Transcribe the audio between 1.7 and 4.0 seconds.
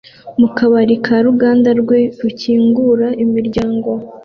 rwe rukinguye imiryango